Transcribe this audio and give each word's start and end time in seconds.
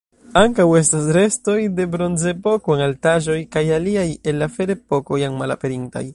Ankaŭ 0.39 0.63
estas 0.77 1.09
restoj 1.17 1.57
de 1.79 1.85
Bronzepoko 1.97 2.77
en 2.79 2.83
altaĵoj 2.89 3.37
kaj 3.57 3.65
aliaj 3.77 4.09
el 4.33 4.43
la 4.45 4.53
Ferepoko 4.57 5.23
jam 5.27 5.41
malaperintaj. 5.45 6.07